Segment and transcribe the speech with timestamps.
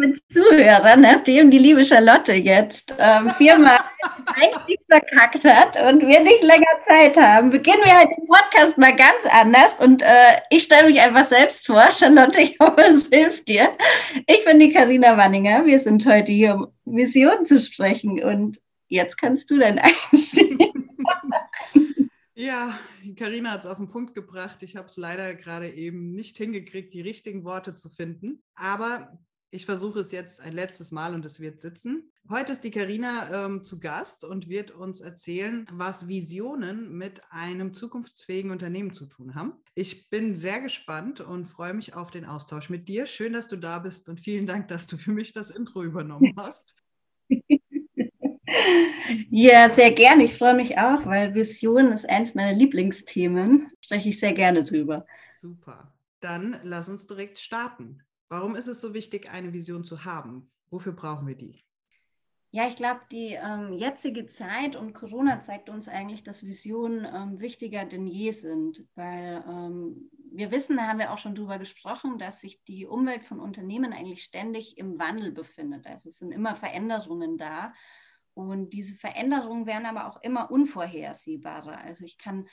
[0.00, 3.78] Liebe Zuhörer, nachdem die liebe Charlotte jetzt ähm, viermal
[4.36, 8.94] richtig verkackt hat und wir nicht länger Zeit haben, beginnen wir halt den Podcast mal
[8.96, 11.82] ganz anders und äh, ich stelle mich einfach selbst vor.
[11.94, 13.70] Charlotte, ich hoffe, es hilft dir.
[14.26, 15.66] Ich bin die Karina Wanninger.
[15.66, 20.58] Wir sind heute hier, um Visionen zu sprechen und jetzt kannst du dein Einstieg.
[22.36, 22.78] Ja,
[23.18, 24.62] Karina hat es auf den Punkt gebracht.
[24.62, 28.42] Ich habe es leider gerade eben nicht hingekriegt, die richtigen Worte zu finden.
[28.54, 29.18] Aber
[29.52, 32.12] ich versuche es jetzt ein letztes Mal und es wird sitzen.
[32.28, 37.74] Heute ist die Karina ähm, zu Gast und wird uns erzählen, was Visionen mit einem
[37.74, 39.54] zukunftsfähigen Unternehmen zu tun haben.
[39.74, 43.06] Ich bin sehr gespannt und freue mich auf den Austausch mit dir.
[43.06, 46.34] Schön, dass du da bist und vielen Dank, dass du für mich das Intro übernommen
[46.36, 46.74] hast.
[49.30, 50.24] Ja, sehr gerne.
[50.24, 53.68] Ich freue mich auch, weil Vision ist eins meiner Lieblingsthemen.
[53.80, 55.06] Spreche ich sehr gerne drüber.
[55.40, 55.92] Super.
[56.18, 58.02] Dann lass uns direkt starten.
[58.30, 60.52] Warum ist es so wichtig, eine Vision zu haben?
[60.68, 61.64] Wofür brauchen wir die?
[62.52, 67.40] Ja, ich glaube, die ähm, jetzige Zeit und Corona zeigt uns eigentlich, dass Visionen ähm,
[67.40, 72.18] wichtiger denn je sind, weil ähm, wir wissen, da haben wir auch schon drüber gesprochen,
[72.18, 75.86] dass sich die Umwelt von Unternehmen eigentlich ständig im Wandel befindet.
[75.88, 77.72] Also es sind immer Veränderungen da
[78.34, 81.78] und diese Veränderungen werden aber auch immer unvorhersehbarer.
[81.78, 82.46] Also ich kann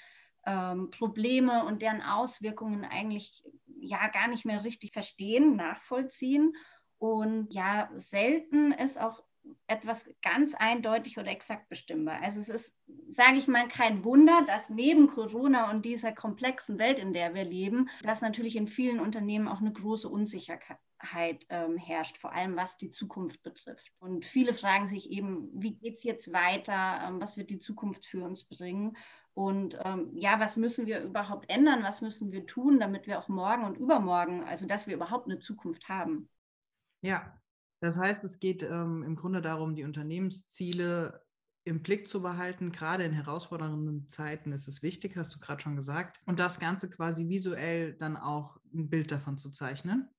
[0.47, 3.43] ähm, Probleme und deren Auswirkungen eigentlich
[3.79, 6.53] ja gar nicht mehr richtig verstehen, nachvollziehen.
[6.97, 9.23] Und ja, selten ist auch
[9.67, 12.21] etwas ganz eindeutig oder exakt bestimmbar.
[12.21, 12.75] Also es ist,
[13.07, 17.45] sage ich mal, kein Wunder, dass neben Corona und dieser komplexen Welt, in der wir
[17.45, 20.79] leben, dass natürlich in vielen Unternehmen auch eine große Unsicherheit
[21.49, 23.91] ähm, herrscht, vor allem was die Zukunft betrifft.
[23.99, 28.05] Und viele fragen sich eben, wie geht es jetzt weiter, ähm, was wird die Zukunft
[28.05, 28.97] für uns bringen?
[29.33, 31.83] Und ähm, ja, was müssen wir überhaupt ändern?
[31.83, 35.37] Was müssen wir tun, damit wir auch morgen und übermorgen, also dass wir überhaupt eine
[35.37, 36.27] Zukunft haben?
[37.01, 37.39] Ja,
[37.79, 41.23] das heißt, es geht ähm, im Grunde darum, die Unternehmensziele
[41.65, 42.71] im Blick zu behalten.
[42.71, 46.19] Gerade in herausfordernden Zeiten ist es wichtig, hast du gerade schon gesagt.
[46.25, 50.09] Und das Ganze quasi visuell dann auch ein Bild davon zu zeichnen.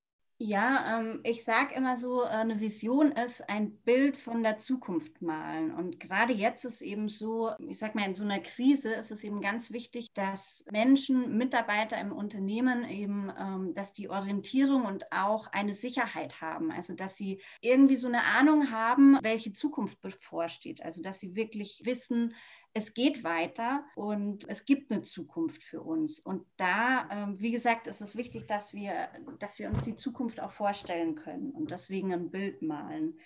[0.41, 5.21] Ja, ähm, ich sage immer so, äh, eine Vision ist ein Bild von der Zukunft
[5.21, 5.73] malen.
[5.75, 9.25] Und gerade jetzt ist eben so, ich sage mal, in so einer Krise ist es
[9.25, 15.49] eben ganz wichtig, dass Menschen, Mitarbeiter im Unternehmen eben, ähm, dass die Orientierung und auch
[15.49, 16.71] eine Sicherheit haben.
[16.71, 20.85] Also, dass sie irgendwie so eine Ahnung haben, welche Zukunft bevorsteht.
[20.85, 22.33] Also, dass sie wirklich wissen,
[22.75, 26.21] es geht weiter und es gibt eine Zukunft für uns.
[26.21, 29.09] Und da, ähm, wie gesagt, ist es wichtig, dass wir,
[29.39, 33.19] dass wir uns die Zukunft auch vorstellen können und deswegen ein Bild malen.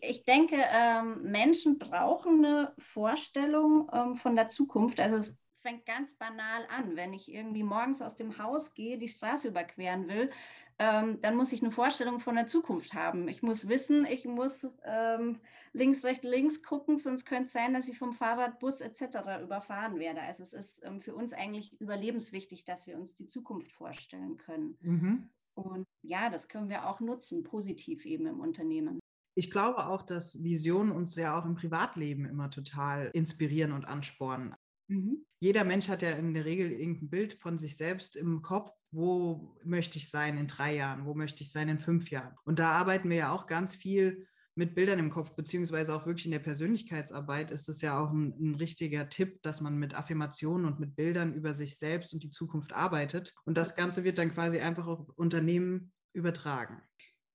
[0.00, 5.00] Ich denke, ähm, Menschen brauchen eine Vorstellung ähm, von der Zukunft.
[5.00, 5.36] Also es
[5.68, 6.96] fängt ganz banal an.
[6.96, 10.30] Wenn ich irgendwie morgens aus dem Haus gehe, die Straße überqueren will,
[10.78, 13.28] ähm, dann muss ich eine Vorstellung von der Zukunft haben.
[13.28, 15.40] Ich muss wissen, ich muss ähm,
[15.74, 19.42] links, rechts, links gucken, sonst könnte es sein, dass ich vom Fahrrad, Bus etc.
[19.42, 20.22] überfahren werde.
[20.22, 24.78] Also es ist ähm, für uns eigentlich überlebenswichtig, dass wir uns die Zukunft vorstellen können.
[24.80, 25.28] Mhm.
[25.54, 29.00] Und ja, das können wir auch nutzen, positiv eben im Unternehmen.
[29.34, 34.54] Ich glaube auch, dass Visionen uns ja auch im Privatleben immer total inspirieren und anspornen.
[34.88, 35.24] Mhm.
[35.40, 38.72] Jeder Mensch hat ja in der Regel irgendein Bild von sich selbst im Kopf.
[38.90, 41.06] Wo möchte ich sein in drei Jahren?
[41.06, 42.34] Wo möchte ich sein in fünf Jahren?
[42.44, 44.26] Und da arbeiten wir ja auch ganz viel
[44.58, 48.34] mit Bildern im Kopf, beziehungsweise auch wirklich in der Persönlichkeitsarbeit ist es ja auch ein,
[48.40, 52.32] ein, richtiger Tipp, dass man mit Affirmationen und mit Bildern über sich selbst und die
[52.32, 53.32] Zukunft arbeitet.
[53.44, 56.82] Und das Ganze wird dann quasi einfach auf Unternehmen übertragen.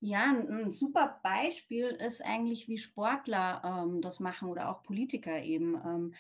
[0.02, 5.76] Ja, ein, super Beispiel ist eigentlich, wie Sportler ähm, das machen oder auch Politiker eben.
[5.76, 6.14] Ähm,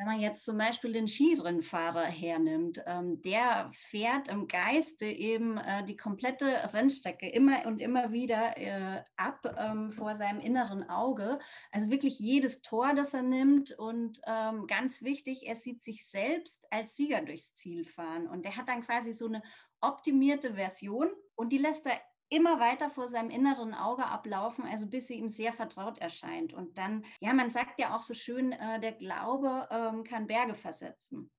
[0.00, 5.84] wenn man jetzt zum Beispiel den Skirennfahrer hernimmt, ähm, der fährt im Geiste eben äh,
[5.84, 11.38] die komplette Rennstrecke immer und immer wieder äh, ab ähm, vor seinem inneren Auge.
[11.70, 13.72] Also wirklich jedes Tor, das er nimmt.
[13.72, 18.26] Und ähm, ganz wichtig, er sieht sich selbst als Sieger durchs Ziel fahren.
[18.26, 19.42] Und der hat dann quasi so eine
[19.82, 25.08] optimierte Version und die lässt er immer weiter vor seinem inneren Auge ablaufen, also bis
[25.08, 26.54] sie ihm sehr vertraut erscheint.
[26.54, 30.54] Und dann, ja, man sagt ja auch so schön, äh, der Glaube ähm, kann Berge
[30.54, 31.30] versetzen.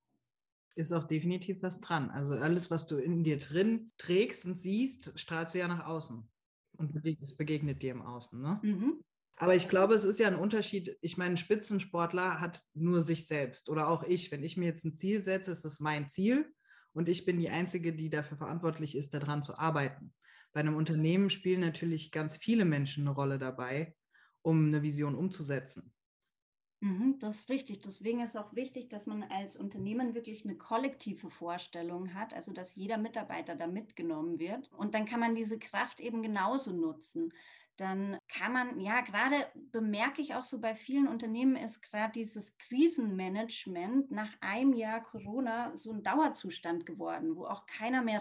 [0.75, 2.11] Ist auch definitiv was dran.
[2.11, 6.29] Also alles, was du in dir drin trägst und siehst, strahlst du ja nach außen.
[6.77, 8.41] und es begegnet dir im Außen.
[8.41, 8.59] Ne?
[8.61, 9.03] Mhm.
[9.37, 10.97] Aber ich glaube, es ist ja ein Unterschied.
[11.01, 14.31] Ich meine, ein Spitzensportler hat nur sich selbst oder auch ich.
[14.31, 16.53] Wenn ich mir jetzt ein Ziel setze, ist es mein Ziel
[16.93, 20.13] und ich bin die Einzige, die dafür verantwortlich ist, daran zu arbeiten.
[20.53, 23.97] Bei einem Unternehmen spielen natürlich ganz viele Menschen eine Rolle dabei,
[24.41, 25.93] um eine Vision umzusetzen.
[26.83, 27.81] Mhm, das ist richtig.
[27.81, 32.75] Deswegen ist auch wichtig, dass man als Unternehmen wirklich eine kollektive Vorstellung hat, also dass
[32.75, 34.71] jeder Mitarbeiter da mitgenommen wird.
[34.71, 37.29] Und dann kann man diese Kraft eben genauso nutzen
[37.77, 42.57] dann kann man, ja, gerade bemerke ich auch so bei vielen Unternehmen ist gerade dieses
[42.57, 48.19] Krisenmanagement nach einem Jahr Corona so ein Dauerzustand geworden, wo auch keiner mehr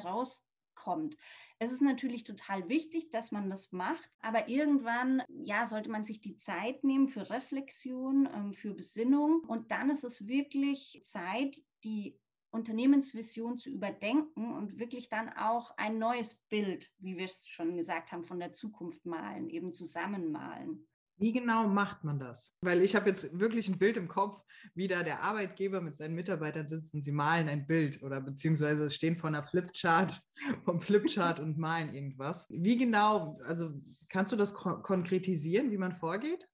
[0.80, 1.16] rauskommt.
[1.58, 6.20] Es ist natürlich total wichtig, dass man das macht, aber irgendwann, ja, sollte man sich
[6.20, 12.18] die Zeit nehmen für Reflexion, ähm, für Besinnung und dann ist es wirklich Zeit, die
[12.50, 18.10] Unternehmensvision zu überdenken und wirklich dann auch ein neues Bild, wie wir es schon gesagt
[18.10, 20.88] haben, von der Zukunft malen, eben zusammenmalen.
[21.20, 22.56] Wie genau macht man das?
[22.62, 24.42] Weil ich habe jetzt wirklich ein Bild im Kopf,
[24.74, 28.88] wie da der Arbeitgeber mit seinen Mitarbeitern sitzt und sie malen ein Bild oder beziehungsweise
[28.88, 30.18] stehen vor einer Flipchart,
[30.64, 32.46] vom Flipchart und malen irgendwas.
[32.48, 33.70] Wie genau, also
[34.08, 36.48] kannst du das konkretisieren, wie man vorgeht?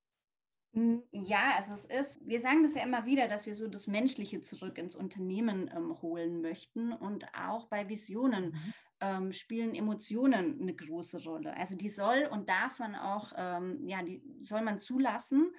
[0.73, 3.87] Hm, ja, also es ist, wir sagen das ja immer wieder, dass wir so das
[3.87, 6.93] Menschliche zurück ins Unternehmen ähm, holen möchten.
[6.93, 8.75] Und auch bei Visionen mhm.
[9.01, 11.57] ähm, spielen Emotionen eine große Rolle.
[11.57, 15.51] Also die soll und darf man auch, ähm, ja, die soll man zulassen.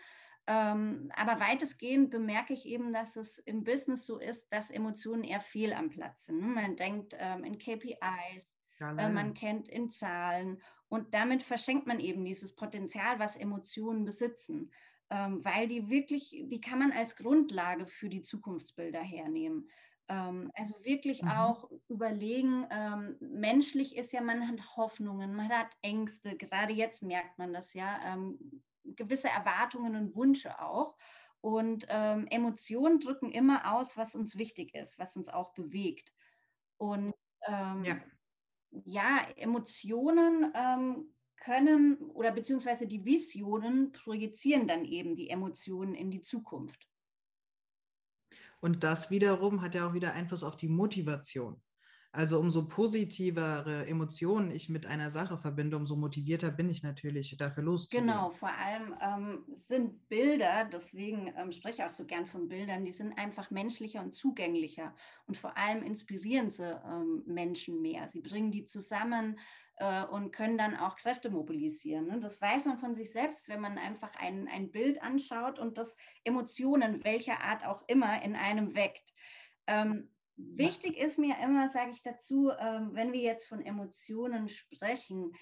[0.50, 5.42] Ähm, aber weitestgehend bemerke ich eben, dass es im Business so ist, dass Emotionen eher
[5.42, 6.40] fehl am Platz sind.
[6.40, 6.48] Ne?
[6.48, 8.48] Man denkt ähm, in KPIs,
[8.80, 14.72] äh, man kennt in Zahlen und damit verschenkt man eben dieses Potenzial, was Emotionen besitzen
[15.10, 19.70] ähm, weil die wirklich, die kann man als Grundlage für die Zukunftsbilder hernehmen.
[20.10, 21.30] Ähm, also wirklich mhm.
[21.30, 27.38] auch überlegen, ähm, menschlich ist ja, man hat Hoffnungen, man hat Ängste, gerade jetzt merkt
[27.38, 30.96] man das ja, ähm, gewisse Erwartungen und Wünsche auch.
[31.42, 36.12] Und ähm, Emotionen drücken immer aus, was uns wichtig ist, was uns auch bewegt.
[36.78, 37.14] Und
[37.48, 37.98] ähm, ja.
[38.86, 39.28] ja.
[39.36, 40.52] Emotionen
[41.38, 46.88] können oder beziehungsweise die Visionen projizieren dann eben die Emotionen in die Zukunft.
[48.60, 51.62] Und das wiederum hat ja auch wieder Einfluss auf die Motivation.
[52.18, 57.62] Also umso positivere Emotionen ich mit einer Sache verbinde, umso motivierter bin ich natürlich dafür
[57.62, 58.08] loszugehen.
[58.08, 62.86] Genau, vor allem ähm, sind Bilder, deswegen ähm, spreche ich auch so gern von Bildern,
[62.86, 64.96] die sind einfach menschlicher und zugänglicher
[65.28, 68.08] und vor allem inspirieren sie ähm, Menschen mehr.
[68.08, 69.38] Sie bringen die zusammen,
[69.76, 72.08] äh, und können dann auch Kräfte mobilisieren.
[72.08, 72.20] Ne?
[72.20, 75.96] Das weiß man von sich selbst, wenn man einfach ein, ein Bild anschaut und das
[76.24, 79.14] Emotionen welcher Art auch immer in einem weckt.
[79.68, 85.34] Ähm, wichtig ist mir immer, sage ich dazu, ähm, wenn wir jetzt von Emotionen sprechen,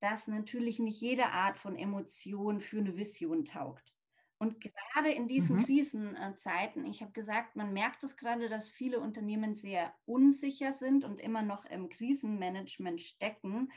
[0.00, 3.92] dass natürlich nicht jede Art von Emotion für eine Vision taugt.
[4.38, 5.62] Und gerade in diesen mhm.
[5.62, 11.20] Krisenzeiten, ich habe gesagt, man merkt es gerade, dass viele Unternehmen sehr unsicher sind und
[11.20, 13.70] immer noch im Krisenmanagement stecken.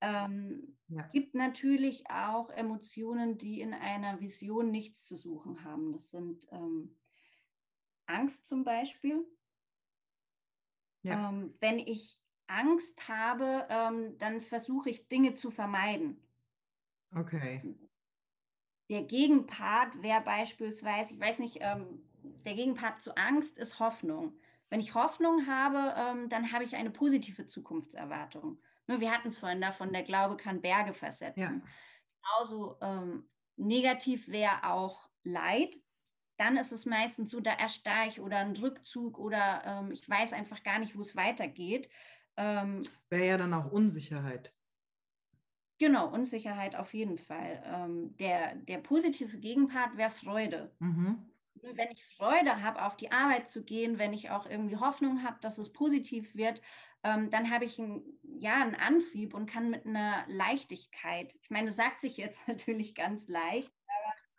[0.00, 1.02] Ähm, ja.
[1.12, 5.92] gibt natürlich auch Emotionen, die in einer Vision nichts zu suchen haben.
[5.92, 6.96] Das sind ähm,
[8.06, 9.22] Angst zum Beispiel.
[11.06, 11.30] Ja.
[11.30, 12.18] Ähm, wenn ich
[12.48, 16.20] Angst habe, ähm, dann versuche ich Dinge zu vermeiden.
[17.14, 17.76] Okay.
[18.88, 22.02] Der Gegenpart wäre beispielsweise, ich weiß nicht, ähm,
[22.44, 24.38] der Gegenpart zu Angst ist Hoffnung.
[24.68, 28.58] Wenn ich Hoffnung habe, ähm, dann habe ich eine positive Zukunftserwartung.
[28.88, 31.40] Ne, wir hatten es vorhin davon, der Glaube kann Berge versetzen.
[31.40, 32.38] Ja.
[32.38, 35.76] Genauso ähm, negativ wäre auch Leid.
[36.36, 40.32] Dann ist es meistens so, da erstarre ich oder ein Rückzug oder ähm, ich weiß
[40.32, 41.88] einfach gar nicht, wo es weitergeht.
[42.36, 44.52] Ähm, wäre ja dann auch Unsicherheit.
[45.78, 47.62] Genau, Unsicherheit auf jeden Fall.
[47.66, 50.74] Ähm, der, der positive Gegenpart wäre Freude.
[50.78, 51.30] Mhm.
[51.62, 55.38] Wenn ich Freude habe, auf die Arbeit zu gehen, wenn ich auch irgendwie Hoffnung habe,
[55.40, 56.62] dass es positiv wird,
[57.02, 61.66] ähm, dann habe ich ein, ja, einen Antrieb und kann mit einer Leichtigkeit, ich meine,
[61.66, 63.72] das sagt sich jetzt natürlich ganz leicht.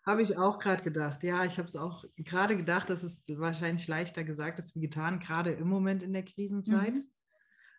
[0.08, 1.22] Habe ich auch gerade gedacht.
[1.22, 5.20] Ja, ich habe es auch gerade gedacht, dass es wahrscheinlich leichter gesagt ist wie getan,
[5.20, 6.94] gerade im Moment in der Krisenzeit.
[6.94, 7.12] Mhm.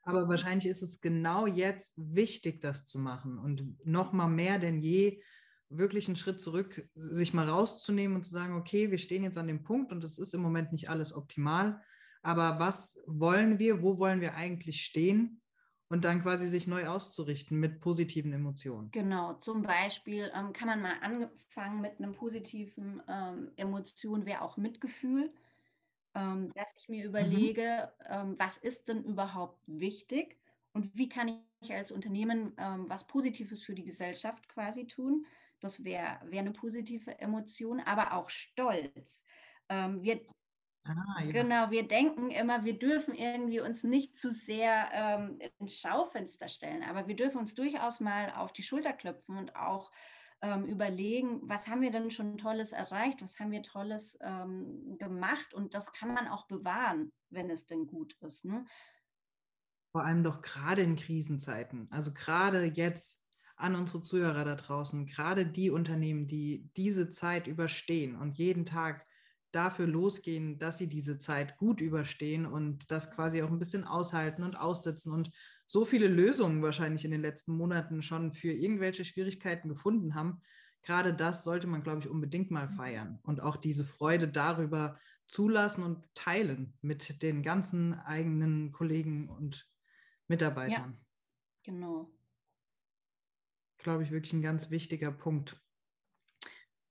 [0.03, 4.79] Aber wahrscheinlich ist es genau jetzt wichtig, das zu machen und noch mal mehr denn
[4.79, 5.23] je
[5.71, 9.49] wirklich einen Schritt zurück, sich mal rauszunehmen und zu sagen, okay, wir stehen jetzt an
[9.49, 11.81] dem Punkt und es ist im Moment nicht alles optimal,
[12.21, 15.41] aber was wollen wir, wo wollen wir eigentlich stehen?
[15.91, 18.91] Und dann quasi sich neu auszurichten mit positiven Emotionen.
[18.93, 24.59] Genau, zum Beispiel ähm, kann man mal anfangen mit einem positiven ähm, Emotion, wäre auch
[24.59, 25.33] Mitgefühl
[26.19, 27.09] ähm, dass ich mir mhm.
[27.11, 28.07] überlege, mhm.
[28.11, 30.39] ähm, was ist denn überhaupt wichtig
[30.73, 35.27] und wie kann ich als Unternehmen ähm, was Positives für die Gesellschaft quasi tun.
[35.61, 39.25] Das wäre wär eine positive Emotion, aber auch Stolz.
[39.69, 40.21] Ähm, wir,
[40.85, 41.33] ah, ja.
[41.33, 46.83] Genau, wir denken immer, wir dürfen irgendwie uns nicht zu sehr ähm, ins Schaufenster stellen,
[46.83, 49.91] aber wir dürfen uns durchaus mal auf die Schulter klopfen und auch
[50.41, 55.53] ähm, überlegen, was haben wir denn schon Tolles erreicht, was haben wir Tolles ähm, gemacht
[55.53, 58.45] und das kann man auch bewahren, wenn es denn gut ist.
[58.45, 58.65] Ne?
[59.93, 63.21] Vor allem doch gerade in Krisenzeiten, also gerade jetzt
[63.57, 69.05] an unsere Zuhörer da draußen, gerade die Unternehmen, die diese Zeit überstehen und jeden Tag
[69.53, 74.43] dafür losgehen, dass sie diese Zeit gut überstehen und das quasi auch ein bisschen aushalten
[74.43, 75.31] und aussitzen und
[75.67, 80.41] so viele Lösungen wahrscheinlich in den letzten Monaten schon für irgendwelche Schwierigkeiten gefunden haben.
[80.83, 85.83] Gerade das sollte man, glaube ich, unbedingt mal feiern und auch diese Freude darüber zulassen
[85.83, 89.69] und teilen mit den ganzen eigenen Kollegen und
[90.29, 90.93] Mitarbeitern.
[90.93, 90.99] Ja,
[91.65, 92.11] genau
[93.79, 95.63] glaube ich, wirklich ein ganz wichtiger Punkt.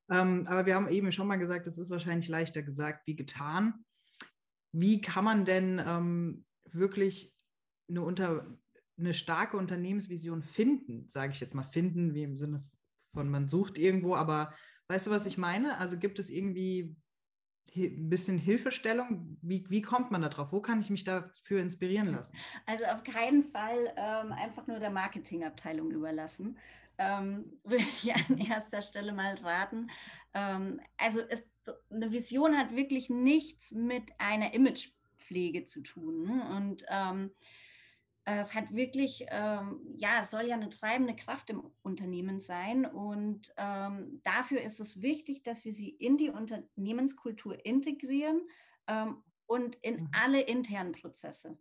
[0.09, 3.85] Ähm, aber wir haben eben schon mal gesagt, es ist wahrscheinlich leichter gesagt wie getan.
[4.71, 7.33] Wie kann man denn ähm, wirklich
[7.89, 8.57] eine, unter,
[8.97, 12.63] eine starke Unternehmensvision finden, sage ich jetzt mal finden, wie im Sinne
[13.13, 14.53] von man sucht irgendwo, aber
[14.89, 15.77] weißt du, was ich meine?
[15.79, 16.95] Also gibt es irgendwie
[17.75, 19.37] ein bisschen Hilfestellung?
[19.41, 20.51] Wie, wie kommt man da drauf?
[20.51, 22.35] Wo kann ich mich dafür inspirieren lassen?
[22.65, 26.57] Also auf keinen Fall ähm, einfach nur der Marketingabteilung überlassen.
[26.97, 29.89] Ähm, würde ich an erster Stelle mal raten.
[30.33, 31.43] Ähm, also es,
[31.89, 36.41] eine Vision hat wirklich nichts mit einer Imagepflege zu tun.
[36.41, 37.31] Und ähm,
[38.27, 42.85] äh, es hat wirklich, ähm, ja, es soll ja eine treibende Kraft im Unternehmen sein.
[42.85, 48.41] Und ähm, dafür ist es wichtig, dass wir sie in die Unternehmenskultur integrieren
[48.87, 50.09] ähm, und in mhm.
[50.11, 51.57] alle internen Prozesse.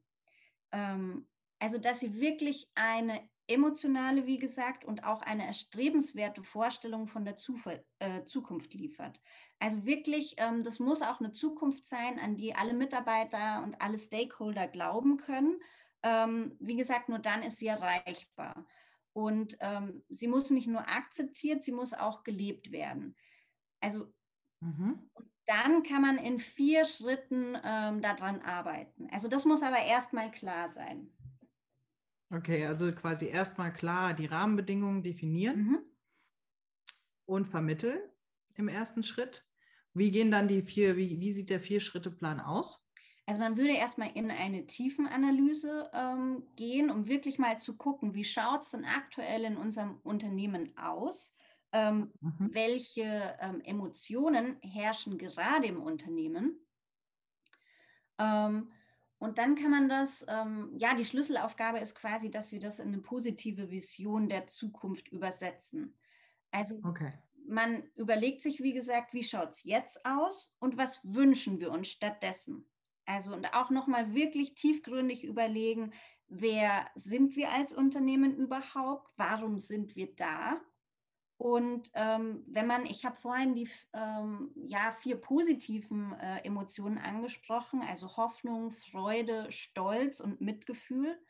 [0.73, 1.29] Ähm,
[1.59, 7.37] also, dass sie wirklich eine emotionale, wie gesagt, und auch eine erstrebenswerte Vorstellung von der
[7.37, 9.21] Zufall, äh, Zukunft liefert.
[9.59, 13.99] Also wirklich, ähm, das muss auch eine Zukunft sein, an die alle Mitarbeiter und alle
[13.99, 15.61] Stakeholder glauben können
[16.07, 18.65] ähm, wie gesagt, nur dann ist sie erreichbar.
[19.13, 23.17] Und ähm, sie muss nicht nur akzeptiert, sie muss auch gelebt werden.
[23.81, 24.13] Also
[24.61, 25.11] mhm.
[25.47, 29.09] dann kann man in vier Schritten ähm, daran arbeiten.
[29.11, 31.11] Also das muss aber erstmal klar sein.
[32.31, 35.79] Okay, also quasi erstmal klar die Rahmenbedingungen definieren mhm.
[37.25, 38.01] und vermitteln
[38.55, 39.45] im ersten Schritt.
[39.95, 42.83] Wie gehen dann die vier, wie, wie sieht der Vier-Schritte-Plan aus?
[43.27, 48.25] Also man würde erstmal in eine Tiefenanalyse ähm, gehen, um wirklich mal zu gucken, wie
[48.25, 51.35] schaut es denn aktuell in unserem Unternehmen aus?
[51.73, 52.55] Ähm, mhm.
[52.55, 56.61] Welche ähm, Emotionen herrschen gerade im Unternehmen?
[58.19, 58.71] Ähm,
[59.19, 62.89] und dann kann man das, ähm, ja, die Schlüsselaufgabe ist quasi, dass wir das in
[62.89, 65.97] eine positive Vision der Zukunft übersetzen.
[66.51, 67.13] Also okay.
[67.47, 71.89] man überlegt sich, wie gesagt, wie schaut es jetzt aus und was wünschen wir uns
[71.89, 72.69] stattdessen?
[73.07, 75.93] Also und auch nochmal wirklich tiefgründig überlegen,
[76.29, 79.11] wer sind wir als Unternehmen überhaupt?
[79.17, 80.61] Warum sind wir da?
[81.39, 87.83] Und ähm, wenn man, ich habe vorhin die ähm, ja, vier positiven äh, Emotionen angesprochen,
[87.83, 91.21] also Hoffnung, Freude, Stolz und Mitgefühl.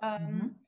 [0.00, 0.66] Ähm, mhm.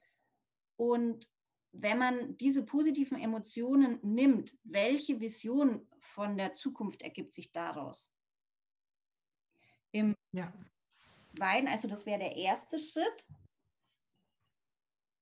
[0.77, 1.31] Und
[1.71, 8.11] wenn man diese positiven Emotionen nimmt, welche Vision von der Zukunft ergibt sich daraus?
[9.93, 10.53] Im ja.
[11.37, 13.27] zweiten, also das wäre der erste Schritt.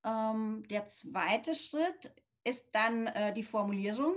[0.05, 2.13] Ähm, der zweite Schritt
[2.45, 4.17] ist dann äh, die Formulierung,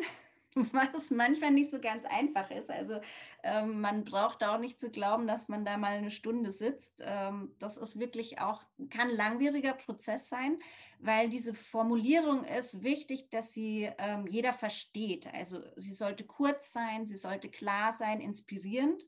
[0.56, 2.72] was manchmal nicht so ganz einfach ist.
[2.72, 3.02] Also
[3.44, 7.04] ähm, man braucht auch nicht zu glauben, dass man da mal eine Stunde sitzt.
[7.06, 10.60] Ähm, das ist wirklich auch, kann langwieriger Prozess sein,
[11.00, 15.28] weil diese Formulierung ist wichtig, dass sie ähm, jeder versteht.
[15.34, 19.04] Also sie sollte kurz sein, sie sollte klar sein, inspirierend.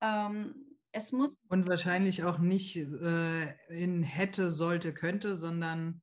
[0.00, 1.34] Ähm, es muss.
[1.48, 6.02] Und wahrscheinlich auch nicht äh, in hätte, sollte, könnte, sondern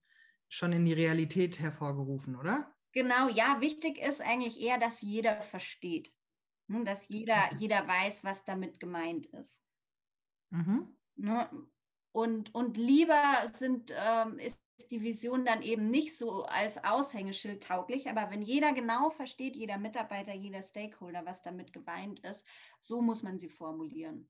[0.55, 2.73] schon in die Realität hervorgerufen, oder?
[2.93, 6.13] Genau, ja, wichtig ist eigentlich eher, dass jeder versteht.
[6.67, 7.59] Ne, dass jeder, mhm.
[7.59, 9.61] jeder weiß, was damit gemeint ist.
[10.49, 10.97] Mhm.
[11.15, 11.49] Ne?
[12.11, 18.09] Und, und lieber sind, ähm, ist die Vision dann eben nicht so als Aushängeschild tauglich,
[18.09, 22.45] aber wenn jeder genau versteht, jeder Mitarbeiter, jeder Stakeholder, was damit gemeint ist,
[22.81, 24.29] so muss man sie formulieren.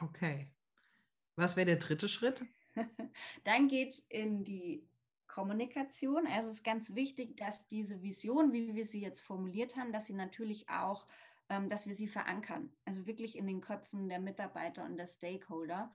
[0.00, 0.52] Okay.
[1.36, 2.44] Was wäre der dritte Schritt?
[3.44, 4.86] Dann geht es in die
[5.26, 6.26] Kommunikation.
[6.26, 10.06] Also es ist ganz wichtig, dass diese Vision, wie wir sie jetzt formuliert haben, dass
[10.06, 11.06] sie natürlich auch,
[11.48, 12.72] ähm, dass wir sie verankern.
[12.84, 15.94] Also wirklich in den Köpfen der Mitarbeiter und der Stakeholder.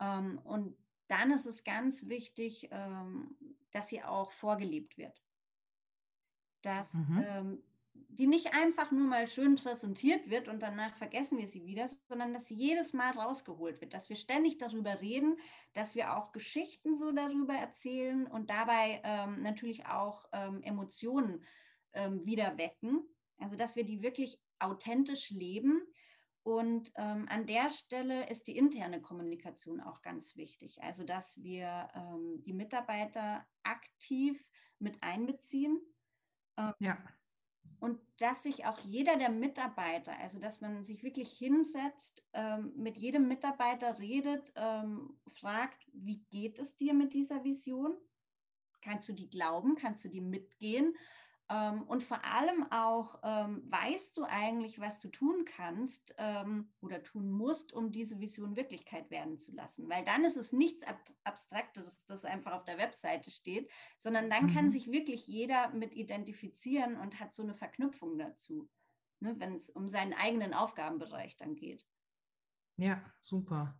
[0.00, 0.76] Ähm, und
[1.08, 3.36] dann ist es ganz wichtig, ähm,
[3.72, 5.22] dass sie auch vorgelebt wird.
[6.62, 7.62] Dass mhm.
[8.08, 12.32] Die nicht einfach nur mal schön präsentiert wird und danach vergessen wir sie wieder, sondern
[12.32, 15.36] dass sie jedes Mal rausgeholt wird, dass wir ständig darüber reden,
[15.72, 21.44] dass wir auch Geschichten so darüber erzählen und dabei ähm, natürlich auch ähm, Emotionen
[21.92, 23.02] ähm, wieder wecken.
[23.38, 25.82] Also dass wir die wirklich authentisch leben.
[26.42, 30.82] Und ähm, an der Stelle ist die interne Kommunikation auch ganz wichtig.
[30.82, 34.44] Also dass wir ähm, die Mitarbeiter aktiv
[34.78, 35.78] mit einbeziehen.
[36.56, 36.98] Ähm, ja
[37.80, 42.96] und dass sich auch jeder der Mitarbeiter, also dass man sich wirklich hinsetzt, ähm, mit
[42.96, 47.96] jedem Mitarbeiter redet, ähm, fragt, wie geht es dir mit dieser Vision?
[48.80, 49.76] Kannst du die glauben?
[49.76, 50.96] Kannst du die mitgehen?
[51.50, 57.02] Ähm, und vor allem auch, ähm, weißt du eigentlich, was du tun kannst ähm, oder
[57.02, 59.88] tun musst, um diese Vision Wirklichkeit werden zu lassen?
[59.88, 64.46] Weil dann ist es nichts Ab Abstraktes, das einfach auf der Webseite steht, sondern dann
[64.46, 64.54] mhm.
[64.54, 68.68] kann sich wirklich jeder mit identifizieren und hat so eine Verknüpfung dazu,
[69.20, 71.86] ne, wenn es um seinen eigenen Aufgabenbereich dann geht.
[72.76, 73.78] Ja, super.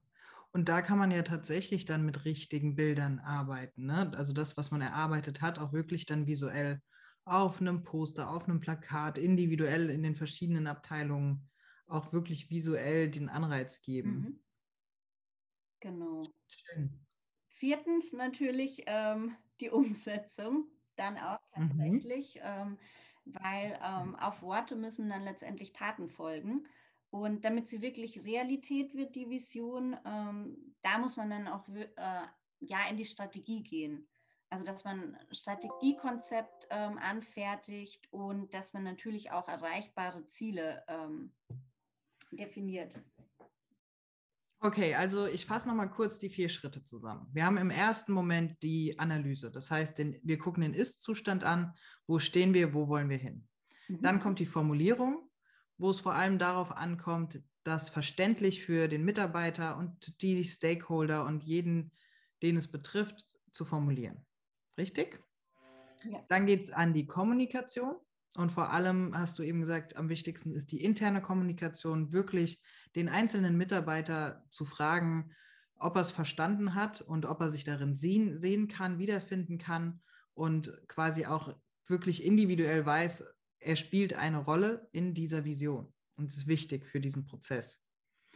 [0.52, 3.86] Und da kann man ja tatsächlich dann mit richtigen Bildern arbeiten.
[3.86, 4.10] Ne?
[4.16, 6.80] Also das, was man erarbeitet hat, auch wirklich dann visuell
[7.30, 11.48] auf einem Poster, auf einem Plakat, individuell in den verschiedenen Abteilungen
[11.86, 14.10] auch wirklich visuell den Anreiz geben.
[14.10, 14.44] Mhm.
[15.80, 16.24] Genau.
[16.46, 17.06] Schön.
[17.48, 20.66] Viertens natürlich ähm, die Umsetzung,
[20.96, 21.68] dann auch mhm.
[21.68, 22.40] tatsächlich, mhm.
[22.44, 22.78] ähm,
[23.24, 26.66] weil ähm, auf Worte müssen dann letztendlich Taten folgen.
[27.10, 31.86] Und damit sie wirklich Realität wird, die Vision, ähm, da muss man dann auch äh,
[32.60, 34.06] ja in die Strategie gehen.
[34.50, 41.32] Also dass man ein Strategiekonzept ähm, anfertigt und dass man natürlich auch erreichbare Ziele ähm,
[42.32, 42.98] definiert.
[44.60, 47.28] Okay, also ich fasse nochmal kurz die vier Schritte zusammen.
[47.32, 49.52] Wir haben im ersten Moment die Analyse.
[49.52, 51.74] Das heißt, den, wir gucken den Ist-Zustand an.
[52.08, 52.74] Wo stehen wir?
[52.74, 53.46] Wo wollen wir hin?
[53.86, 54.02] Mhm.
[54.02, 55.30] Dann kommt die Formulierung,
[55.76, 61.44] wo es vor allem darauf ankommt, das verständlich für den Mitarbeiter und die Stakeholder und
[61.44, 61.92] jeden,
[62.42, 64.24] den es betrifft, zu formulieren.
[64.78, 65.20] Richtig?
[66.04, 66.24] Ja.
[66.28, 67.96] Dann geht es an die Kommunikation.
[68.36, 72.62] Und vor allem hast du eben gesagt, am wichtigsten ist die interne Kommunikation, wirklich
[72.94, 75.34] den einzelnen Mitarbeiter zu fragen,
[75.78, 80.00] ob er es verstanden hat und ob er sich darin sehen, sehen kann, wiederfinden kann
[80.34, 81.54] und quasi auch
[81.86, 83.24] wirklich individuell weiß,
[83.60, 87.80] er spielt eine Rolle in dieser Vision und ist wichtig für diesen Prozess.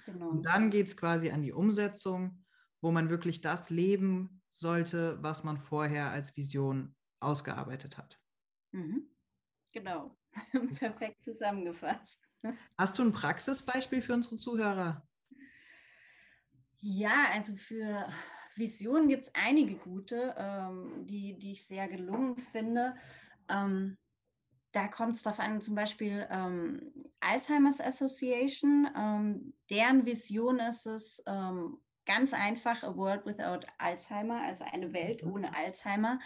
[0.07, 0.31] Genau.
[0.31, 2.45] Und dann geht es quasi an die Umsetzung,
[2.81, 8.19] wo man wirklich das Leben sollte, was man vorher als Vision ausgearbeitet hat.
[8.73, 9.09] Mhm.
[9.73, 10.17] Genau,
[10.79, 12.21] perfekt zusammengefasst.
[12.79, 15.07] Hast du ein Praxisbeispiel für unsere Zuhörer?
[16.81, 18.09] Ja, also für
[18.57, 22.97] Visionen gibt es einige gute, ähm, die, die ich sehr gelungen finde.
[23.49, 23.97] Ähm,
[24.73, 31.23] da kommt es darauf an, zum Beispiel ähm, Alzheimer's Association, ähm, deren Vision ist es,
[31.27, 35.33] ähm, ganz einfach, A World Without Alzheimer, also eine Welt mhm.
[35.33, 36.21] ohne Alzheimer,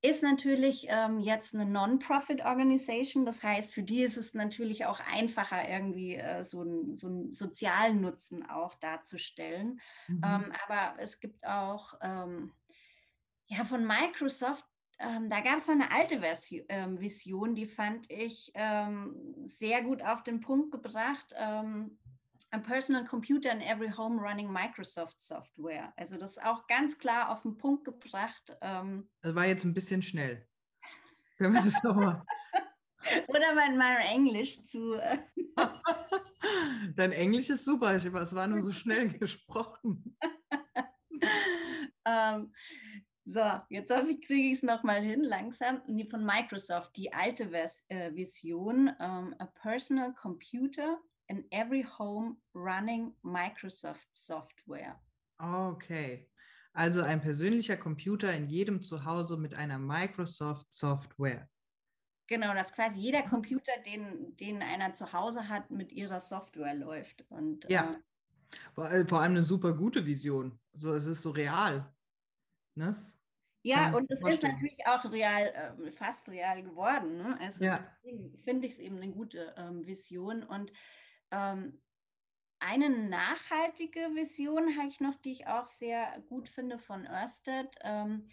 [0.00, 3.24] ist natürlich ähm, jetzt eine Non-Profit-Organisation.
[3.24, 7.32] Das heißt, für die ist es natürlich auch einfacher, irgendwie äh, so, ein, so einen
[7.32, 9.80] sozialen Nutzen auch darzustellen.
[10.08, 10.22] Mhm.
[10.24, 12.52] Ähm, aber es gibt auch ähm,
[13.46, 14.64] ja, von Microsoft
[15.02, 19.16] ähm, da gab es so eine alte Version, ähm, Vision, die fand ich ähm,
[19.46, 21.34] sehr gut auf den Punkt gebracht.
[21.36, 21.98] Ähm,
[22.52, 25.92] a personal computer in every home running Microsoft Software.
[25.96, 28.56] Also das ist auch ganz klar auf den Punkt gebracht.
[28.60, 30.46] Ähm, das war jetzt ein bisschen schnell.
[31.38, 32.22] Können wir das nochmal?
[33.28, 34.94] Oder mein, mein Englisch zu.
[34.94, 35.18] Äh,
[36.94, 40.16] Dein Englisch ist super, es war nur so schnell gesprochen.
[42.04, 42.52] ähm,
[43.24, 45.80] so, jetzt hoffe ich, kriege ich es nochmal hin langsam.
[45.86, 51.00] Die von Microsoft, die alte Vers äh, Vision, ähm, a personal computer
[51.32, 55.00] in every home running Microsoft Software.
[55.38, 56.28] Okay.
[56.74, 61.48] Also ein persönlicher Computer in jedem Zuhause mit einer Microsoft Software.
[62.28, 67.24] Genau, dass quasi jeder Computer, den, den einer zu Hause hat, mit ihrer Software läuft.
[67.30, 67.96] Und, ja.
[68.76, 70.58] Äh, vor allem eine super gute Vision.
[70.74, 71.90] So, es ist so real.
[72.74, 72.94] Ne?
[73.62, 77.16] Ja, und es ist natürlich auch real, äh, fast real geworden.
[77.16, 77.38] Ne?
[77.40, 77.80] Also ja.
[78.44, 80.42] finde ich es eben eine gute ähm, Vision.
[80.42, 80.72] Und
[81.32, 81.80] ähm,
[82.60, 87.74] eine nachhaltige Vision habe ich noch, die ich auch sehr gut finde von Ørsted.
[87.80, 88.28] Ähm,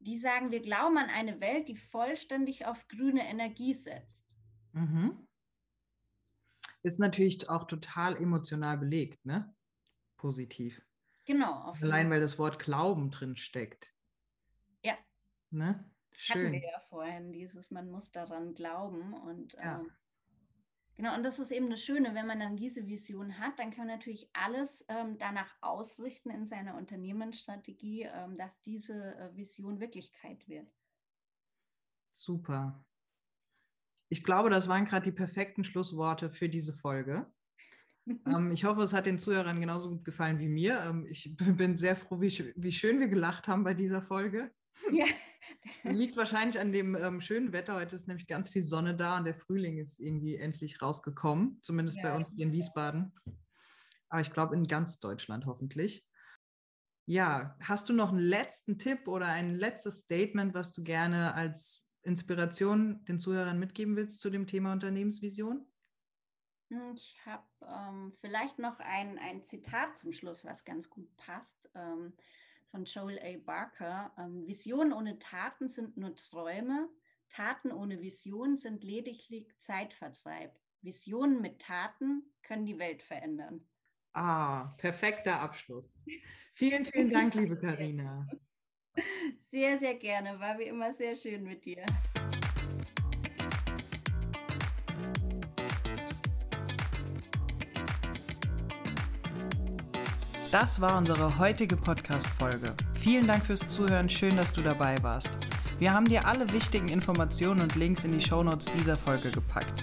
[0.00, 4.36] die sagen, wir glauben an eine Welt, die vollständig auf grüne Energie setzt.
[4.72, 5.26] Mhm.
[6.82, 9.54] Ist natürlich auch total emotional belegt, ne?
[10.18, 10.82] Positiv.
[11.24, 11.72] Genau.
[11.80, 13.88] Allein weil das Wort Glauben drin steckt.
[14.82, 14.98] Ja.
[15.50, 15.90] Ne?
[16.12, 16.42] Schön.
[16.42, 19.80] Hatten wir ja vorhin dieses, man muss daran glauben und ja.
[19.80, 19.90] ähm,
[20.96, 23.86] Genau, und das ist eben das Schöne, wenn man dann diese Vision hat, dann kann
[23.86, 30.46] man natürlich alles ähm, danach ausrichten in seiner Unternehmensstrategie, ähm, dass diese äh, Vision Wirklichkeit
[30.48, 30.68] wird.
[32.14, 32.84] Super.
[34.08, 37.26] Ich glaube, das waren gerade die perfekten Schlussworte für diese Folge.
[38.26, 40.80] ähm, ich hoffe, es hat den Zuhörern genauso gut gefallen wie mir.
[40.80, 44.52] Ähm, ich bin sehr froh, wie, wie schön wir gelacht haben bei dieser Folge.
[44.92, 45.06] Ja.
[45.82, 47.74] Liegt wahrscheinlich an dem ähm, schönen Wetter.
[47.74, 51.98] Heute ist nämlich ganz viel Sonne da und der Frühling ist irgendwie endlich rausgekommen, zumindest
[51.98, 53.12] ja, bei uns hier in Wiesbaden.
[54.08, 56.06] Aber ich glaube in ganz Deutschland hoffentlich.
[57.06, 61.86] Ja, hast du noch einen letzten Tipp oder ein letztes Statement, was du gerne als
[62.02, 65.66] Inspiration den Zuhörern mitgeben willst zu dem Thema Unternehmensvision?
[66.70, 71.70] Hm, ich habe ähm, vielleicht noch ein, ein Zitat zum Schluss, was ganz gut passt.
[71.74, 72.14] Ähm,
[72.74, 73.38] von Joel A.
[73.38, 74.12] Barker.
[74.18, 76.88] Ähm, Visionen ohne Taten sind nur Träume.
[77.28, 80.58] Taten ohne Vision sind lediglich Zeitvertreib.
[80.82, 83.64] Visionen mit Taten können die Welt verändern.
[84.14, 86.04] Ah, perfekter Abschluss.
[86.54, 88.26] Vielen, vielen Dank, liebe Karina.
[89.50, 90.38] Sehr, sehr gerne.
[90.38, 91.84] War wie immer sehr schön mit dir.
[100.54, 102.74] Das war unsere heutige Podcast-Folge.
[102.94, 105.30] Vielen Dank fürs Zuhören, schön, dass du dabei warst.
[105.80, 109.82] Wir haben dir alle wichtigen Informationen und Links in die Shownotes dieser Folge gepackt.